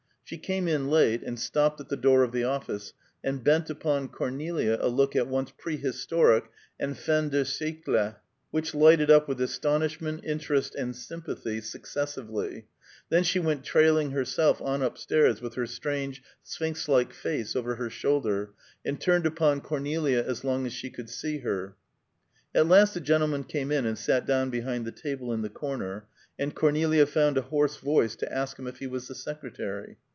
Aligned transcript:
She 0.23 0.37
came 0.37 0.69
in 0.69 0.87
late, 0.89 1.23
and 1.23 1.37
stopped 1.37 1.81
at 1.81 1.89
the 1.89 1.97
door 1.97 2.23
of 2.23 2.31
the 2.31 2.45
office, 2.45 2.93
and 3.21 3.43
bent 3.43 3.69
upon 3.69 4.07
Cornelia 4.07 4.77
a 4.79 4.87
look 4.87 5.13
at 5.13 5.27
once 5.27 5.51
prehistoric 5.57 6.45
and 6.79 6.97
fin 6.97 7.27
de 7.27 7.43
siècle, 7.43 8.15
which 8.49 8.73
lighted 8.73 9.11
up 9.11 9.27
with 9.27 9.41
astonishment, 9.41 10.21
interest 10.23 10.73
and 10.73 10.95
sympathy, 10.95 11.59
successively; 11.59 12.65
then 13.09 13.23
she 13.23 13.39
went 13.39 13.65
trailing 13.65 14.11
herself 14.11 14.61
on 14.61 14.81
up 14.81 14.97
stairs 14.97 15.41
with 15.41 15.55
her 15.55 15.67
strange 15.67 16.23
Sphinx 16.43 16.87
face 17.11 17.53
over 17.53 17.75
her 17.75 17.89
shoulder, 17.89 18.51
and 18.85 19.01
turned 19.01 19.25
upon 19.25 19.59
Cornelia 19.59 20.23
as 20.25 20.45
long 20.45 20.65
as 20.65 20.71
she 20.71 20.89
could 20.89 21.09
see 21.09 21.39
her. 21.39 21.75
At 22.55 22.69
last 22.69 22.95
a 22.95 23.01
gentleman 23.01 23.43
came 23.43 23.69
in 23.69 23.85
and 23.85 23.97
sat 23.97 24.25
down 24.25 24.49
behind 24.49 24.85
the 24.85 24.93
table 24.93 25.33
in 25.33 25.41
the 25.41 25.49
corner, 25.49 26.07
and 26.39 26.55
Cornelia 26.55 27.05
found 27.05 27.37
a 27.37 27.41
hoarse 27.41 27.75
voice 27.75 28.15
to 28.15 28.31
ask 28.33 28.57
him 28.57 28.65
if 28.65 28.77
he 28.77 28.87
was 28.87 29.09
the 29.09 29.15
secretary. 29.15 29.97